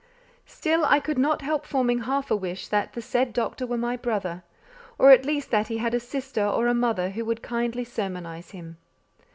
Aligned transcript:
Still, 0.47 0.83
I 0.85 0.99
could 0.99 1.19
not 1.19 1.43
help 1.43 1.63
forming 1.63 1.99
half 1.99 2.31
a 2.31 2.35
wish 2.35 2.69
that 2.69 2.93
the 2.93 3.03
said 3.03 3.33
doctor 3.33 3.67
were 3.67 3.77
my 3.77 3.95
brother; 3.95 4.41
or 4.97 5.11
at 5.11 5.25
least 5.25 5.51
that 5.51 5.67
he 5.67 5.77
had 5.77 5.93
a 5.93 5.99
sister 5.99 6.43
or 6.43 6.65
a 6.65 6.73
mother 6.73 7.11
who 7.11 7.23
would 7.23 7.43
kindly 7.43 7.83
sermonize 7.85 8.49
him. 8.49 8.77